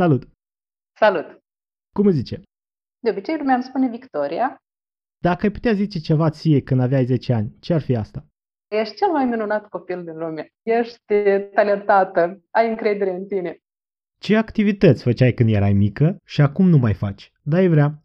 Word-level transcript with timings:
Salut! 0.00 0.22
Salut! 0.98 1.26
Cum 1.94 2.06
îți 2.06 2.16
zice? 2.16 2.42
De 2.98 3.10
obicei 3.10 3.36
lumea 3.36 3.54
îmi 3.54 3.62
spune 3.62 3.88
Victoria. 3.88 4.56
Dacă 5.22 5.46
ai 5.46 5.52
putea 5.52 5.72
zice 5.72 5.98
ceva 5.98 6.30
ție 6.30 6.62
când 6.62 6.80
aveai 6.80 7.04
10 7.04 7.32
ani, 7.32 7.56
ce 7.60 7.74
ar 7.74 7.80
fi 7.80 7.96
asta? 7.96 8.26
Ești 8.68 8.94
cel 8.94 9.10
mai 9.10 9.24
minunat 9.24 9.68
copil 9.68 10.04
din 10.04 10.18
lume. 10.18 10.48
Ești 10.62 11.02
talentată. 11.54 12.40
Ai 12.50 12.68
încredere 12.68 13.10
în 13.10 13.26
tine. 13.26 13.58
Ce 14.20 14.36
activități 14.36 15.02
făceai 15.02 15.32
când 15.32 15.50
erai 15.54 15.72
mică 15.72 16.16
și 16.24 16.40
acum 16.40 16.68
nu 16.68 16.76
mai 16.76 16.94
faci? 16.94 17.32
Da, 17.42 17.60
e 17.60 17.68
vrea. 17.68 18.02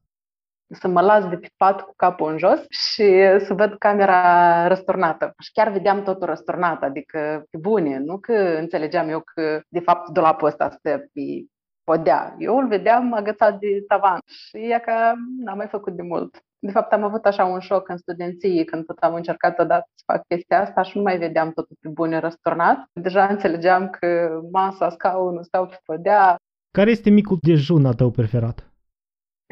Să 0.67 0.87
mă 0.87 1.01
las 1.01 1.29
de 1.29 1.37
pe 1.37 1.49
pat 1.57 1.81
cu 1.81 1.93
capul 1.95 2.31
în 2.31 2.37
jos 2.37 2.59
și 2.69 3.05
să 3.45 3.53
văd 3.53 3.77
camera 3.77 4.67
răsturnată. 4.67 5.33
Și 5.39 5.51
chiar 5.51 5.71
vedeam 5.71 6.03
totul 6.03 6.27
răsturnat, 6.27 6.83
adică 6.83 7.45
pe 7.49 7.57
bune, 7.57 7.97
nu 7.97 8.19
că 8.19 8.33
înțelegeam 8.33 9.09
eu 9.09 9.21
că 9.33 9.61
de 9.69 9.79
fapt 9.79 10.09
dulapul 10.09 10.47
ăsta 10.47 10.69
stă 10.69 11.09
pe 11.13 11.45
podea. 11.83 12.35
Eu 12.39 12.57
îl 12.57 12.67
vedeam 12.67 13.13
agățat 13.13 13.59
de 13.59 13.83
tavan 13.87 14.19
și 14.25 14.57
ea 14.57 14.79
că 14.79 14.91
n-am 15.37 15.57
mai 15.57 15.67
făcut 15.67 15.95
de 15.95 16.01
mult. 16.01 16.43
De 16.59 16.71
fapt, 16.71 16.93
am 16.93 17.03
avut 17.03 17.25
așa 17.25 17.45
un 17.45 17.59
șoc 17.59 17.89
în 17.89 17.97
studenție 17.97 18.63
când 18.63 18.85
tot 18.85 18.97
am 18.97 19.13
încercat 19.13 19.59
odată 19.59 19.89
să 19.95 20.03
fac 20.05 20.27
chestia 20.27 20.61
asta 20.61 20.81
și 20.81 20.97
nu 20.97 21.03
mai 21.03 21.17
vedeam 21.17 21.51
totul 21.51 21.77
pe 21.79 21.89
bune 21.89 22.19
răsturnat. 22.19 22.89
Deja 22.93 23.25
înțelegeam 23.25 23.89
că 23.89 24.39
masa, 24.51 24.89
scaunul 24.89 25.43
stau 25.43 25.65
pe 25.65 25.79
podea. 25.85 26.35
Care 26.71 26.91
este 26.91 27.09
micul 27.09 27.37
dejun 27.41 27.85
al 27.85 27.93
tău 27.93 28.09
preferat? 28.09 28.72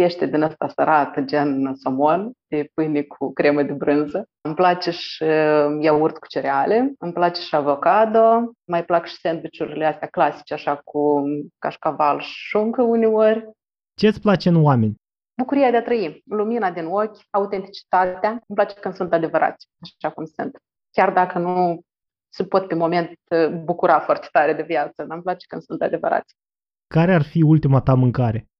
Pește 0.01 0.25
din 0.25 0.41
ăsta 0.41 0.67
sărat, 0.67 1.19
gen 1.19 1.75
somon, 1.75 2.31
de 2.47 2.69
pâine 2.73 3.01
cu 3.01 3.33
cremă 3.33 3.63
de 3.63 3.73
brânză. 3.73 4.25
Îmi 4.41 4.55
place 4.55 4.91
și 4.91 5.23
uh, 5.23 5.77
iaurt 5.79 6.17
cu 6.17 6.27
cereale, 6.27 6.93
îmi 6.99 7.13
place 7.13 7.41
și 7.41 7.55
avocado, 7.55 8.51
mai 8.67 8.85
plac 8.85 9.05
și 9.05 9.15
sandvișurile 9.15 9.85
astea 9.85 10.07
clasice, 10.07 10.53
așa 10.53 10.75
cu 10.75 11.23
cașcaval 11.59 12.19
și 12.19 12.33
șuncă 12.33 12.81
uneori. 12.81 13.49
Ce 13.99 14.07
îți 14.07 14.21
place 14.21 14.49
în 14.49 14.63
oameni? 14.63 14.95
Bucuria 15.41 15.71
de 15.71 15.77
a 15.77 15.84
trăi, 15.84 16.21
lumina 16.26 16.71
din 16.71 16.85
ochi, 16.85 17.17
autenticitatea. 17.29 18.29
Îmi 18.29 18.55
place 18.55 18.79
când 18.79 18.93
sunt 18.93 19.13
adevărați, 19.13 19.67
așa 19.81 20.13
cum 20.13 20.26
sunt. 20.26 20.57
Chiar 20.91 21.13
dacă 21.13 21.39
nu 21.39 21.81
se 22.33 22.43
pot 22.43 22.67
pe 22.67 22.76
moment 22.76 23.09
uh, 23.09 23.49
bucura 23.49 23.99
foarte 23.99 24.27
tare 24.31 24.54
de 24.54 24.63
viață, 24.63 24.93
dar 24.95 25.11
îmi 25.11 25.21
place 25.21 25.45
când 25.48 25.61
sunt 25.61 25.81
adevărați. 25.81 26.35
Care 26.87 27.13
ar 27.13 27.23
fi 27.23 27.41
ultima 27.41 27.81
ta 27.81 27.93
mâncare? 27.93 28.51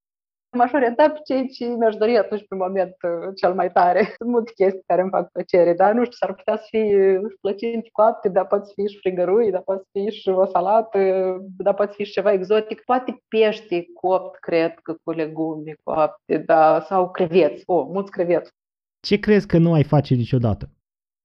M-aș 0.58 0.72
orienta 0.74 1.10
pe 1.10 1.20
cei 1.26 1.50
ce 1.50 1.66
mi-aș 1.66 1.96
dori 1.96 2.18
atunci 2.18 2.48
pe 2.48 2.56
moment 2.56 2.96
uh, 3.02 3.34
cel 3.36 3.54
mai 3.54 3.72
tare. 3.72 4.14
Sunt 4.18 4.30
multe 4.30 4.52
chestii 4.56 4.84
care 4.86 5.02
îmi 5.02 5.10
fac 5.10 5.32
plăcere, 5.32 5.74
dar 5.74 5.94
nu 5.94 6.04
știu, 6.04 6.18
s-ar 6.20 6.34
putea 6.34 6.58
să 6.58 6.66
fie 6.70 7.18
uh, 7.18 7.34
plăcinti 7.42 7.92
coapte, 7.92 8.30
dar 8.30 8.48
poate 8.48 8.66
să 8.66 8.72
fie 8.76 8.88
și 8.88 8.98
frigărui, 8.98 9.52
dar 9.52 9.62
poate 9.62 9.82
să 9.82 9.90
fie 9.92 10.10
și 10.10 10.30
o 10.30 10.46
salată, 10.46 11.00
dar 11.58 11.74
poate 11.74 11.92
să 11.92 11.96
fie 11.96 12.06
și 12.06 12.12
ceva 12.12 12.32
exotic. 12.32 12.82
Poate 12.82 13.24
pește 13.28 13.86
copt, 13.94 14.40
cred 14.40 14.80
că 14.80 14.96
cu 15.04 15.12
legume 15.12 15.76
coapte, 15.84 16.38
da, 16.38 16.80
sau 16.80 17.12
creveți. 17.12 17.64
O, 17.66 17.74
oh, 17.74 17.88
mulți 17.92 18.12
creveți. 18.12 18.52
Ce 19.00 19.20
crezi 19.20 19.48
că 19.48 19.58
nu 19.58 19.74
ai 19.74 19.84
face 19.84 20.14
niciodată? 20.14 20.70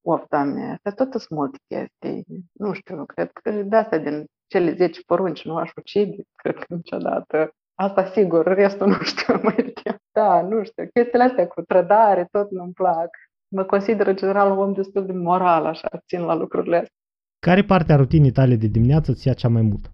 Of, 0.08 0.24
doamne, 0.28 0.72
astea 0.72 0.92
tot 0.92 1.20
sunt 1.20 1.38
multe 1.38 1.58
chestii. 1.68 2.24
Nu 2.52 2.72
știu, 2.72 3.04
cred 3.04 3.30
că 3.32 3.50
de 3.50 3.76
astea 3.76 3.98
din 3.98 4.24
cele 4.46 4.74
10 4.74 5.00
porunci 5.06 5.44
nu 5.44 5.56
aș 5.56 5.70
ucide, 5.76 6.22
cred 6.34 6.54
că 6.54 6.74
niciodată. 6.74 7.54
Asta 7.78 8.10
sigur, 8.10 8.46
restul 8.46 8.86
nu 8.96 9.02
știu 9.02 9.40
mai 9.42 9.72
Da, 10.12 10.42
nu 10.42 10.64
știu, 10.64 10.88
chestiile 10.94 11.24
astea 11.24 11.46
cu 11.46 11.62
trădare, 11.62 12.28
tot 12.30 12.50
nu-mi 12.50 12.72
plac. 12.72 13.08
Mă 13.48 13.64
consider 13.64 14.06
în 14.06 14.16
general 14.16 14.50
un 14.50 14.58
om 14.58 14.72
destul 14.72 15.06
de 15.06 15.12
moral, 15.12 15.66
așa, 15.66 15.88
țin 16.06 16.20
la 16.20 16.34
lucrurile 16.34 16.76
astea. 16.76 16.94
Care 17.38 17.64
parte 17.64 17.92
a 17.92 17.96
rutinii 17.96 18.32
tale 18.32 18.56
de 18.56 18.66
dimineață 18.66 19.12
ți 19.12 19.26
ia 19.26 19.32
cea 19.32 19.48
mai 19.48 19.62
mult? 19.62 19.90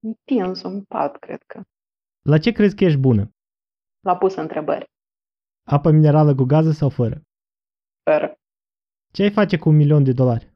Întins 0.00 0.62
în 0.62 0.82
pat, 0.82 1.16
cred 1.16 1.42
că. 1.46 1.62
La 2.22 2.38
ce 2.38 2.52
crezi 2.52 2.76
că 2.76 2.84
ești 2.84 2.98
bună? 2.98 3.30
La 4.00 4.16
pus 4.16 4.34
întrebări. 4.34 4.90
Apă 5.66 5.90
minerală 5.90 6.34
cu 6.34 6.44
gază 6.44 6.70
sau 6.70 6.88
fără? 6.88 7.22
Fără. 8.10 8.34
Ce 9.12 9.22
ai 9.22 9.30
face 9.30 9.58
cu 9.58 9.68
un 9.68 9.76
milion 9.76 10.04
de 10.04 10.12
dolari? 10.12 10.52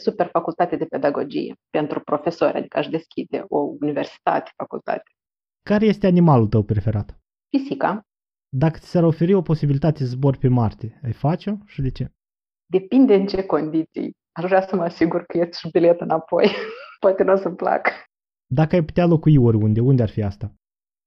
Super 0.00 0.26
facultate 0.26 0.76
de 0.76 0.84
pedagogie 0.84 1.54
pentru 1.70 2.00
profesori, 2.00 2.56
adică 2.56 2.78
aș 2.78 2.86
deschide 2.86 3.44
o 3.48 3.58
universitate, 3.58 4.50
facultate. 4.56 5.10
Care 5.72 5.86
este 5.86 6.06
animalul 6.06 6.48
tău 6.48 6.62
preferat? 6.62 7.18
Pisica. 7.48 8.00
Dacă 8.56 8.78
ți 8.78 8.90
s-ar 8.90 9.02
oferi 9.02 9.34
o 9.34 9.42
posibilitate 9.42 9.98
să 9.98 10.06
zbori 10.06 10.38
pe 10.38 10.48
Marte, 10.48 11.00
ai 11.04 11.12
face-o 11.12 11.54
și 11.66 11.82
de 11.82 11.90
ce? 11.90 12.12
Depinde 12.66 13.14
în 13.14 13.26
ce 13.26 13.46
condiții. 13.46 14.10
Aș 14.32 14.44
vrea 14.44 14.60
să 14.60 14.76
mă 14.76 14.82
asigur 14.82 15.22
că 15.22 15.38
ești 15.38 15.58
și 15.58 15.70
bilet 15.70 16.00
înapoi. 16.00 16.50
Poate 17.00 17.22
nu 17.22 17.32
o 17.32 17.36
să-mi 17.36 17.56
plac. 17.56 17.88
Dacă 18.46 18.74
ai 18.74 18.84
putea 18.84 19.06
locui 19.06 19.36
oriunde, 19.36 19.80
unde 19.80 20.02
ar 20.02 20.08
fi 20.08 20.22
asta? 20.22 20.54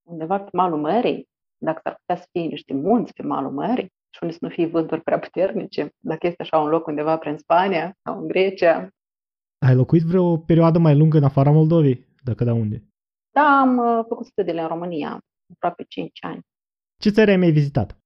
Undeva 0.08 0.38
pe 0.38 0.50
malul 0.52 0.80
mării. 0.80 1.28
Dacă 1.58 1.80
s-ar 1.82 1.94
putea 1.94 2.22
să 2.22 2.28
fie 2.32 2.46
niște 2.46 2.74
munți 2.74 3.12
pe 3.12 3.22
malul 3.22 3.52
mării 3.52 3.92
și 4.14 4.18
unde 4.22 4.34
să 4.34 4.40
nu 4.42 4.48
fie 4.48 4.66
vânturi 4.66 5.02
prea 5.02 5.18
puternice. 5.18 5.90
Dacă 5.98 6.26
este 6.26 6.42
așa 6.42 6.58
un 6.58 6.68
loc 6.68 6.86
undeva 6.86 7.18
prin 7.18 7.36
Spania 7.36 7.92
sau 8.02 8.20
în 8.20 8.26
Grecia. 8.26 8.88
Ai 9.66 9.74
locuit 9.74 10.02
vreo 10.02 10.38
perioadă 10.38 10.78
mai 10.78 10.96
lungă 10.96 11.16
în 11.16 11.24
afara 11.24 11.50
Moldovei? 11.50 12.06
Dacă 12.22 12.44
da, 12.44 12.52
unde? 12.52 12.91
Da, 13.34 13.60
am 13.60 13.78
uh, 13.78 14.04
făcut 14.08 14.26
studiile 14.26 14.60
în 14.60 14.68
România, 14.68 15.18
aproape 15.54 15.84
5 15.88 16.18
ani. 16.24 16.40
Ce 17.00 17.10
țări 17.10 17.30
ai 17.30 17.36
mai 17.36 17.50
vizitat? 17.50 17.96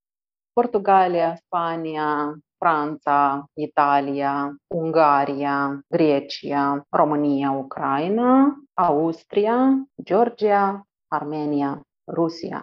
Portugalia, 0.52 1.34
Spania, 1.34 2.38
Franța, 2.58 3.44
Italia, 3.52 4.56
Ungaria, 4.74 5.80
Grecia, 5.88 6.86
România, 6.88 7.50
Ucraina, 7.50 8.56
Austria, 8.74 9.86
Georgia, 10.02 10.86
Armenia, 11.08 11.80
Rusia. 12.12 12.62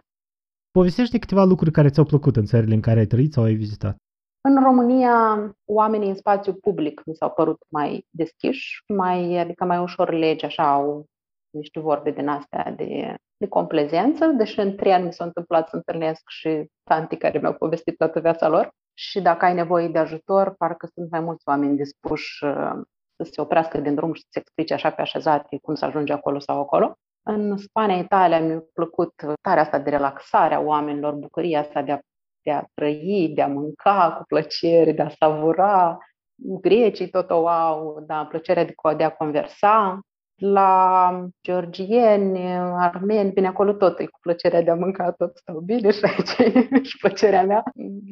Povestește 0.71 1.19
câteva 1.19 1.43
lucruri 1.43 1.71
care 1.71 1.89
ți-au 1.89 2.05
plăcut 2.05 2.35
în 2.35 2.45
țările 2.45 2.73
în 2.73 2.81
care 2.81 2.99
ai 2.99 3.05
trăit 3.05 3.33
sau 3.33 3.43
ai 3.43 3.53
vizitat. 3.53 3.95
În 4.41 4.63
România, 4.63 5.49
oamenii 5.65 6.09
în 6.09 6.15
spațiu 6.15 6.53
public 6.53 7.01
mi 7.05 7.15
s-au 7.15 7.29
părut 7.29 7.57
mai 7.69 8.05
deschiși, 8.09 8.83
mai, 8.87 9.37
adică 9.37 9.65
mai 9.65 9.79
ușor 9.79 10.13
legi, 10.13 10.45
așa, 10.45 10.71
au 10.71 11.05
niște 11.53 11.79
vorbe 11.79 12.11
din 12.11 12.27
astea 12.27 12.73
de, 12.75 13.15
de 13.37 13.47
complezență, 13.47 14.25
deși 14.25 14.59
în 14.59 14.75
trei 14.75 14.93
ani 14.93 15.05
mi 15.05 15.13
s-a 15.13 15.23
întâmplat 15.23 15.69
să 15.69 15.75
întâlnesc 15.75 16.21
și 16.27 16.65
tanti 16.83 17.17
care 17.17 17.39
mi-au 17.39 17.53
povestit 17.53 17.97
toată 17.97 18.19
viața 18.19 18.47
lor. 18.47 18.69
Și 18.93 19.21
dacă 19.21 19.45
ai 19.45 19.53
nevoie 19.53 19.87
de 19.87 19.97
ajutor, 19.97 20.55
parcă 20.57 20.87
sunt 20.93 21.11
mai 21.11 21.19
mulți 21.19 21.47
oameni 21.47 21.77
dispuși 21.77 22.43
uh, 22.43 22.81
să 23.15 23.29
se 23.31 23.41
oprească 23.41 23.77
din 23.77 23.95
drum 23.95 24.13
și 24.13 24.21
să-ți 24.21 24.37
explice 24.37 24.73
așa 24.73 24.89
pe 24.91 25.01
așezate 25.01 25.57
cum 25.61 25.75
să 25.75 25.85
ajungi 25.85 26.11
acolo 26.11 26.39
sau 26.39 26.59
acolo. 26.59 26.93
În 27.25 27.57
Spania, 27.57 27.97
Italia, 27.97 28.39
mi-a 28.39 28.63
plăcut 28.73 29.13
tare 29.41 29.59
asta 29.59 29.79
de 29.79 29.89
relaxare 29.89 30.53
a 30.53 30.59
oamenilor, 30.59 31.13
bucuria 31.13 31.59
asta 31.59 31.81
de 31.81 31.91
a, 31.91 31.99
de 32.41 32.51
a 32.51 32.63
trăi, 32.73 33.31
de 33.35 33.41
a 33.41 33.47
mânca 33.47 34.15
cu 34.17 34.23
plăcere, 34.27 34.91
de 34.91 35.01
a 35.01 35.09
savura. 35.09 35.97
Grecii 36.35 37.09
tot 37.09 37.29
o 37.29 37.47
au, 37.47 38.03
da, 38.05 38.25
plăcerea 38.25 38.65
de, 38.65 38.73
de 38.97 39.03
a 39.03 39.11
conversa 39.11 39.99
la 40.35 41.29
georgieni, 41.43 42.39
armeni, 42.57 43.31
bine, 43.31 43.47
acolo 43.47 43.73
tot 43.73 43.99
e 43.99 44.05
cu 44.05 44.19
plăcerea 44.21 44.61
de 44.61 44.71
a 44.71 44.75
mânca, 44.75 45.11
tot 45.11 45.37
stau 45.37 45.59
bine 45.59 45.91
și 45.91 46.03
aici 46.03 46.37
e 46.71 46.83
și 46.83 46.97
plăcerea 46.97 47.43
mea. 47.43 47.63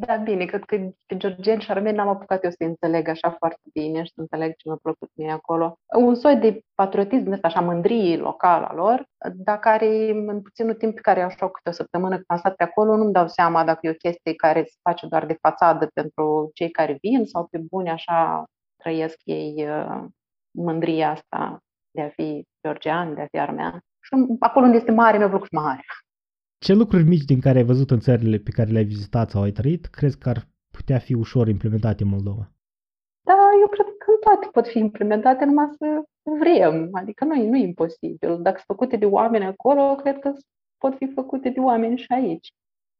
Da, 0.05 0.15
bine, 0.15 0.45
cred 0.45 0.63
că 0.63 0.77
pe 1.05 1.17
georgieni 1.17 1.61
și 1.61 1.71
armeni 1.71 1.95
n-am 1.97 2.07
apucat 2.07 2.43
eu 2.43 2.49
să 2.49 2.63
înțeleg 2.63 3.07
așa 3.07 3.35
foarte 3.37 3.61
bine 3.73 4.03
și 4.03 4.11
să 4.13 4.21
înțeleg 4.21 4.55
ce 4.55 4.67
mi-a 4.67 4.77
plăcut 4.81 5.09
mie 5.13 5.31
acolo. 5.31 5.75
Un 5.97 6.15
soi 6.15 6.35
de 6.35 6.59
patriotism 6.75 7.31
ăsta, 7.31 7.47
așa, 7.47 7.59
mândrie 7.61 8.17
locală 8.17 8.65
a 8.65 8.73
lor, 8.73 9.05
dar 9.33 9.59
care 9.59 10.09
în 10.09 10.41
puținul 10.41 10.73
timp 10.73 10.95
pe 10.95 11.01
care 11.01 11.21
așa 11.21 11.49
câte 11.49 11.69
o 11.69 11.71
săptămână 11.71 12.13
când 12.13 12.25
am 12.27 12.37
stat 12.37 12.55
pe 12.55 12.63
acolo, 12.63 12.95
nu-mi 12.95 13.13
dau 13.13 13.27
seama 13.27 13.63
dacă 13.63 13.79
e 13.81 13.89
o 13.89 13.93
chestie 13.93 14.35
care 14.35 14.63
se 14.63 14.75
face 14.81 15.07
doar 15.07 15.25
de 15.25 15.37
fațadă 15.41 15.89
pentru 15.93 16.49
cei 16.53 16.69
care 16.71 16.97
vin 17.01 17.25
sau 17.25 17.47
pe 17.51 17.57
bune 17.69 17.91
așa 17.91 18.43
trăiesc 18.75 19.15
ei 19.23 19.67
uh, 19.69 20.03
mândria 20.51 21.09
asta 21.09 21.61
de 21.91 22.01
a 22.01 22.09
fi 22.09 22.43
georgian, 22.67 23.13
de 23.13 23.21
a 23.21 23.27
fi 23.31 23.39
armean. 23.39 23.79
Și 24.01 24.11
acolo 24.39 24.65
unde 24.65 24.77
este 24.77 24.91
mare, 24.91 25.17
mi-a 25.17 25.29
plăcut 25.29 25.51
mare. 25.51 25.83
Ce 26.57 26.73
lucruri 26.73 27.03
mici 27.03 27.23
din 27.23 27.39
care 27.39 27.57
ai 27.57 27.63
văzut 27.63 27.91
în 27.91 27.99
țările 27.99 28.37
pe 28.37 28.51
care 28.51 28.71
le-ai 28.71 28.83
vizitat 28.83 29.29
sau 29.29 29.41
ai 29.41 29.51
trăit, 29.51 29.85
crezi 29.85 30.17
că 30.17 30.29
ar 30.29 30.47
putea 30.71 30.99
fi 30.99 31.13
ușor 31.13 31.47
implementate 31.47 32.03
în 32.03 32.09
Moldova? 32.09 32.51
Da, 33.21 33.49
eu 33.61 33.67
cred 33.67 33.85
că 33.85 34.11
toate 34.19 34.47
pot 34.51 34.67
fi 34.67 34.77
implementate, 34.79 35.45
numai 35.45 35.69
să 35.77 36.03
vrem. 36.39 36.89
Adică 36.91 37.25
nu, 37.25 37.47
nu 37.49 37.57
e 37.57 37.63
imposibil. 37.63 38.41
Dacă 38.41 38.61
sunt 38.65 38.77
făcute 38.77 38.97
de 38.97 39.05
oameni 39.05 39.45
acolo, 39.45 39.95
cred 39.95 40.19
că 40.19 40.33
pot 40.77 40.95
fi 40.95 41.07
făcute 41.13 41.49
de 41.49 41.59
oameni 41.59 41.97
și 41.97 42.05
aici 42.09 42.53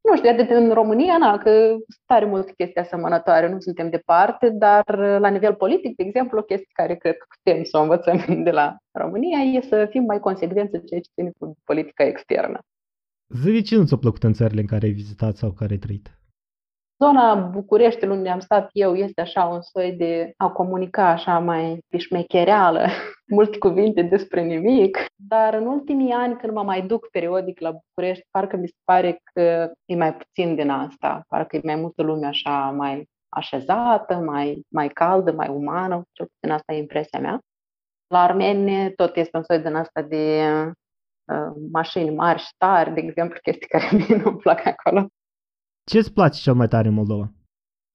nu 0.10 0.16
știu, 0.16 0.36
de 0.36 0.54
în 0.54 0.74
România, 0.74 1.18
na, 1.18 1.38
că 1.38 1.50
sunt 1.70 2.06
tare 2.06 2.26
multe 2.26 2.54
chestii 2.58 2.82
asemănătoare, 2.82 3.50
nu 3.50 3.60
suntem 3.60 3.90
departe, 3.90 4.50
dar 4.50 4.84
la 4.98 5.28
nivel 5.28 5.54
politic, 5.54 5.96
de 5.96 6.04
exemplu, 6.04 6.38
o 6.38 6.42
chestie 6.42 6.70
care 6.74 6.96
cred 6.96 7.18
că 7.18 7.26
putem 7.36 7.64
să 7.64 7.78
o 7.78 7.82
învățăm 7.82 8.18
de 8.48 8.52
la 8.52 8.76
România 8.92 9.40
e 9.40 9.62
să 9.62 9.88
fim 9.90 10.04
mai 10.04 10.20
consecvenți 10.20 10.76
în 10.76 10.82
ceea 10.82 11.00
ce 11.00 11.10
ține 11.14 11.32
cu 11.38 11.58
politica 11.64 12.04
externă. 12.04 12.60
Zi 13.28 13.62
ce 13.62 13.76
nu 13.76 13.86
ți-a 13.86 13.98
plăcut 13.98 14.24
în 14.24 14.34
țările 14.34 14.62
în 14.62 14.68
care 14.68 14.86
ai 14.86 14.92
vizitat 14.92 15.36
sau 15.36 15.52
care 15.52 15.72
ai 15.72 15.78
trăit? 15.78 16.21
Zona 17.04 17.36
Bucureștiului 17.36 18.18
unde 18.18 18.30
am 18.30 18.40
stat 18.40 18.70
eu 18.74 18.96
este 18.96 19.22
așa 19.22 19.44
un 19.44 19.62
soi 19.62 19.92
de 19.92 20.34
a 20.38 20.50
comunica 20.50 21.08
așa 21.08 21.40
mai 21.40 21.80
pișmechereală, 21.88 22.88
multe 23.36 23.58
cuvinte 23.58 24.02
despre 24.02 24.42
nimic, 24.44 25.06
dar 25.16 25.54
în 25.54 25.66
ultimii 25.66 26.12
ani 26.12 26.38
când 26.38 26.54
mă 26.54 26.64
mai 26.64 26.82
duc 26.82 27.10
periodic 27.10 27.60
la 27.60 27.72
București, 27.72 28.28
parcă 28.32 28.58
mi 28.58 28.68
se 28.68 28.76
pare 28.84 29.20
că 29.34 29.72
e 29.86 29.96
mai 29.96 30.16
puțin 30.16 30.56
din 30.56 30.70
asta, 30.70 31.24
parcă 31.28 31.56
e 31.56 31.62
mai 31.64 31.76
multă 31.76 32.02
lume 32.02 32.28
așa 32.28 32.72
mai 32.78 33.10
așezată, 33.30 34.16
mai, 34.16 34.62
mai 34.68 34.90
caldă, 34.90 35.32
mai 35.32 35.48
umană, 35.48 36.04
cel 36.12 36.26
puțin 36.26 36.54
asta 36.54 36.74
e 36.74 36.78
impresia 36.78 37.20
mea. 37.20 37.40
La 38.08 38.22
Armenie 38.22 38.90
tot 38.90 39.16
este 39.16 39.38
un 39.38 39.44
soi 39.44 39.60
din 39.60 39.76
asta 39.76 40.02
de 40.02 40.46
uh, 41.26 41.54
mașini 41.72 42.16
mari 42.16 42.40
și 42.40 42.54
tari, 42.58 42.94
de 42.94 43.00
exemplu, 43.00 43.40
chestii 43.42 43.68
care 43.68 43.90
mie 43.98 44.22
nu-mi 44.24 44.38
plac 44.38 44.66
acolo. 44.66 45.08
Ce 45.92 45.98
îți 45.98 46.14
place 46.14 46.42
cel 46.42 46.54
mai 46.54 46.68
tare 46.68 46.88
în 46.88 46.94
Moldova? 46.94 47.32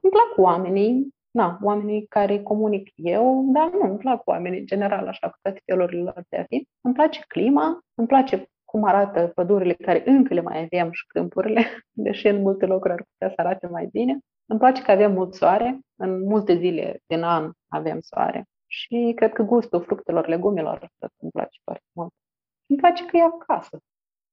Îmi 0.03 0.13
plac 0.13 0.47
oamenii, 0.47 1.15
na, 1.31 1.59
oamenii 1.63 2.07
care 2.07 2.43
comunic 2.43 2.91
eu, 2.95 3.51
dar 3.53 3.71
nu, 3.71 3.91
îmi 3.91 3.99
plac 3.99 4.27
oamenii 4.27 4.59
în 4.59 4.67
general, 4.67 5.07
așa, 5.07 5.29
cu 5.29 5.37
toate 5.43 5.63
felurile 5.65 6.03
lor 6.03 6.25
de 6.29 6.37
a 6.37 6.45
fi. 6.45 6.69
Îmi 6.81 6.95
place 6.95 7.21
clima, 7.29 7.79
îmi 7.95 8.07
place 8.07 8.51
cum 8.65 8.85
arată 8.85 9.33
pădurile 9.35 9.73
care 9.73 10.03
încă 10.07 10.35
le 10.35 10.41
mai 10.41 10.69
avem 10.73 10.93
și 10.93 11.07
câmpurile, 11.07 11.63
deși 12.07 12.27
în 12.27 12.41
multe 12.41 12.67
locuri 12.67 12.93
ar 12.93 13.05
putea 13.11 13.35
să 13.35 13.41
arate 13.41 13.67
mai 13.67 13.89
bine. 13.93 14.19
Îmi 14.47 14.59
place 14.59 14.83
că 14.83 14.91
avem 14.91 15.13
mult 15.13 15.35
soare, 15.35 15.79
în 16.01 16.21
multe 16.21 16.57
zile 16.57 16.99
din 17.07 17.23
an 17.23 17.51
avem 17.69 18.01
soare 18.01 18.45
și 18.67 19.13
cred 19.15 19.33
că 19.33 19.43
gustul 19.43 19.83
fructelor, 19.83 20.27
legumilor 20.29 20.91
îmi 21.17 21.31
place 21.31 21.59
foarte 21.65 21.89
mult. 21.93 22.13
Îmi 22.67 22.79
place 22.79 23.05
că 23.05 23.17
e 23.17 23.23
acasă. 23.23 23.79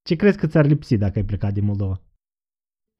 Ce 0.01 0.15
crezi 0.15 0.37
că 0.37 0.47
ți-ar 0.47 0.65
lipsi 0.65 0.97
dacă 0.97 1.13
ai 1.15 1.25
plecat 1.25 1.53
din 1.53 1.65
Moldova? 1.65 2.01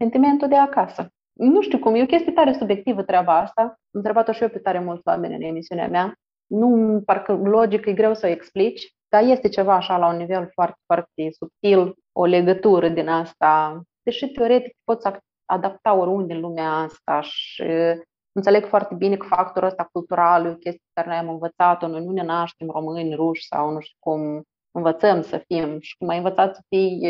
Sentimentul 0.04 0.48
de 0.48 0.56
acasă. 0.56 1.08
Nu 1.34 1.62
știu 1.62 1.80
cum, 1.80 1.96
e 1.96 2.02
o 2.02 2.06
chestie 2.06 2.32
tare 2.32 2.54
subiectivă 2.54 3.04
treaba 3.04 3.38
asta. 3.38 3.62
Am 3.62 3.76
întrebat-o 3.92 4.32
și 4.32 4.42
eu 4.42 4.50
pe 4.50 4.60
tare 4.60 4.80
mulți 4.80 5.08
oameni 5.08 5.36
în 5.36 5.42
emisiunea 5.42 5.88
mea. 5.88 6.14
Nu, 6.46 7.02
parcă 7.06 7.34
logic 7.34 7.86
e 7.86 7.94
greu 7.94 8.14
să 8.14 8.26
o 8.26 8.30
explici, 8.30 8.96
dar 9.08 9.24
este 9.24 9.50
ceva 9.50 9.74
așa 9.74 9.98
la 9.98 10.08
un 10.08 10.18
nivel 10.18 10.50
foarte, 10.54 10.80
foarte 10.86 11.30
subtil, 11.32 11.94
o 12.12 12.26
legătură 12.26 12.90
din 12.90 13.08
asta, 13.08 13.82
deși 14.02 14.28
teoretic 14.28 14.74
poți 14.84 15.08
adapta 15.46 15.94
oriunde 15.94 16.34
în 16.34 16.40
lumea 16.40 16.72
asta 16.72 17.22
și 17.22 17.64
înțeleg 18.32 18.66
foarte 18.66 18.96
bine 18.96 19.18
că 19.18 19.26
factorul 19.28 19.68
ăsta 19.68 19.90
cultural 19.92 20.46
e 20.46 20.50
o 20.50 20.56
chestie 20.56 20.90
care 20.94 21.08
noi 21.08 21.18
am 21.18 21.30
învățat-o, 21.30 21.88
noi 21.88 22.04
nu 22.04 22.12
ne 22.12 22.24
naștem 22.24 22.70
români, 22.70 23.16
ruși 23.16 23.48
sau 23.48 23.72
nu 23.72 23.80
știu 23.80 23.98
cum, 24.00 24.44
învățăm 24.74 25.22
să 25.22 25.44
fim 25.48 25.80
și 25.80 25.98
cum 25.98 26.08
ai 26.08 26.18
învățat 26.18 26.56
să 26.56 26.62
fii 26.68 27.08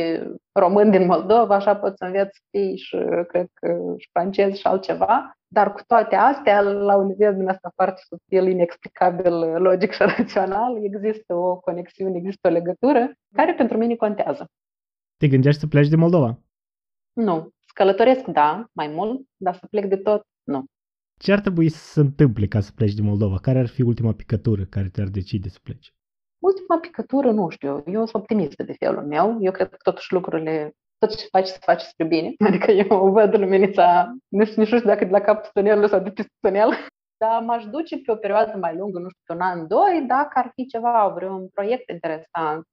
român 0.52 0.92
din 0.92 1.06
Moldova, 1.06 1.56
așa 1.56 1.76
poți 1.76 1.98
să 1.98 2.06
înveți 2.06 2.38
să 2.38 2.42
fii 2.50 2.78
și, 2.78 2.98
cred 3.28 3.48
că, 3.54 3.78
și 3.98 4.10
francez 4.12 4.56
și 4.56 4.68
altceva. 4.68 5.38
Dar 5.48 5.74
cu 5.74 5.82
toate 5.88 6.16
astea, 6.16 6.62
la 6.62 6.96
un 6.96 7.06
nivel 7.06 7.36
din 7.36 7.48
asta 7.48 7.72
foarte 7.76 8.02
subtil, 8.08 8.48
inexplicabil, 8.48 9.34
logic 9.62 9.92
și 9.92 10.04
rațional, 10.18 10.84
există 10.84 11.34
o 11.36 11.60
conexiune, 11.60 12.18
există 12.18 12.48
o 12.48 12.52
legătură 12.52 13.12
care 13.36 13.54
pentru 13.54 13.78
mine 13.78 13.96
contează. 13.96 14.46
Te 15.18 15.28
gândești 15.28 15.60
să 15.60 15.68
pleci 15.68 15.88
de 15.88 15.96
Moldova? 15.96 16.40
Nu. 17.14 17.50
Călătoresc, 17.74 18.26
da, 18.26 18.66
mai 18.72 18.88
mult, 18.88 19.22
dar 19.38 19.56
să 19.56 19.68
plec 19.70 19.86
de 19.86 19.96
tot, 19.96 20.22
nu. 20.44 20.64
Ce 21.20 21.32
ar 21.32 21.40
trebui 21.40 21.70
să 21.70 21.78
se 21.78 22.00
întâmple 22.00 22.48
ca 22.48 22.60
să 22.60 22.72
pleci 22.76 22.94
din 22.94 23.06
Moldova? 23.06 23.38
Care 23.38 23.60
ar 23.60 23.68
fi 23.68 23.82
ultima 23.82 24.14
picătură 24.14 24.64
care 24.64 24.90
te-ar 24.90 25.08
decide 25.08 25.50
să 25.50 25.60
pleci? 25.64 25.94
Ultima 26.50 26.80
picătură, 26.80 27.32
nu 27.32 27.50
știu, 27.50 27.84
eu 27.86 28.06
sunt 28.06 28.22
optimistă 28.22 28.64
de 28.64 28.76
felul 28.80 29.06
meu. 29.06 29.38
Eu 29.42 29.52
cred 29.52 29.70
că 29.70 29.78
totuși 29.82 30.14
lucrurile, 30.14 30.72
tot 30.98 31.16
ce 31.16 31.28
faci, 31.32 31.48
să 31.48 31.58
faci 31.62 31.82
spre 31.82 32.06
bine. 32.06 32.34
Adică 32.48 32.72
eu 32.72 33.12
văd 33.12 33.38
luminița, 33.38 34.14
nu 34.28 34.46
știu, 34.46 34.62
nu 34.62 34.66
știu 34.66 34.80
dacă 34.80 35.06
de 35.06 35.12
la 35.12 35.20
capul 35.20 35.50
tunelului 35.54 35.90
sau 35.90 36.00
de 36.00 36.12
pe 36.12 36.26
tunel, 36.40 36.70
dar 37.22 37.42
m-aș 37.42 37.66
duce 37.66 37.98
pe 37.98 38.12
o 38.12 38.16
perioadă 38.16 38.58
mai 38.58 38.76
lungă, 38.76 39.00
nu 39.00 39.08
știu, 39.10 39.34
un 39.36 39.42
an, 39.42 39.68
doi, 39.68 40.04
dacă 40.08 40.32
ar 40.34 40.52
fi 40.56 40.66
ceva, 40.66 41.12
vreun 41.16 41.48
proiect 41.48 41.90
interesant, 41.90 42.66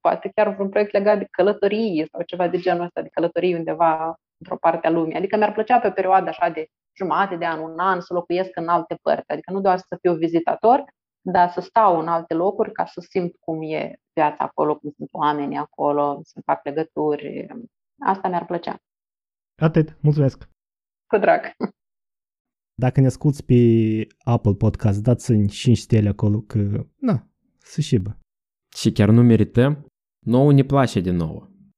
poate 0.00 0.30
chiar 0.34 0.54
vreun 0.54 0.68
proiect 0.68 0.92
legat 0.92 1.18
de 1.18 1.26
călătorie 1.30 2.06
sau 2.12 2.22
ceva 2.22 2.48
de 2.48 2.58
genul 2.58 2.84
ăsta, 2.84 3.02
de 3.02 3.08
călătorie 3.12 3.56
undeva 3.56 4.14
într-o 4.38 4.56
parte 4.60 4.86
a 4.86 4.90
lumii. 4.90 5.16
Adică 5.16 5.36
mi-ar 5.36 5.52
plăcea 5.52 5.78
pe 5.78 5.86
o 5.86 5.90
perioadă 5.90 6.28
așa 6.28 6.48
de 6.48 6.66
jumate 6.96 7.36
de 7.36 7.46
an, 7.46 7.60
un 7.60 7.78
an, 7.78 8.00
să 8.00 8.14
locuiesc 8.14 8.50
în 8.54 8.68
alte 8.68 8.96
părți. 9.02 9.30
Adică 9.30 9.52
nu 9.52 9.60
doar 9.60 9.78
să 9.78 9.96
fiu 10.00 10.14
vizitator, 10.14 10.84
dar 11.26 11.50
să 11.50 11.60
stau 11.60 11.98
în 12.00 12.08
alte 12.08 12.34
locuri 12.34 12.72
ca 12.72 12.86
să 12.86 13.00
simt 13.00 13.36
cum 13.40 13.62
e 13.62 13.94
viața 14.12 14.44
acolo, 14.44 14.76
cum 14.76 14.92
sunt 14.96 15.08
oamenii 15.12 15.56
acolo, 15.56 16.20
să 16.22 16.40
fac 16.44 16.64
legături. 16.64 17.46
Asta 17.98 18.28
mi-ar 18.28 18.44
plăcea. 18.46 18.76
Atât. 19.62 19.98
Mulțumesc. 20.02 20.48
Cu 21.06 21.18
drag. 21.18 21.40
Dacă 22.74 23.00
ne 23.00 23.06
asculti 23.06 23.42
pe 23.42 23.54
Apple 24.24 24.54
Podcast, 24.54 25.02
dați-mi 25.02 25.48
5 25.48 25.78
stele 25.78 26.08
acolo 26.08 26.40
că, 26.40 26.86
na, 26.96 27.26
să 27.58 27.80
șibă. 27.80 28.18
Și 28.76 28.92
chiar 28.92 29.08
nu 29.08 29.22
merităm? 29.22 29.86
Nouă 30.26 30.52
ne 30.52 30.62
place 30.62 31.00
de 31.00 31.10
nouă. 31.10 31.48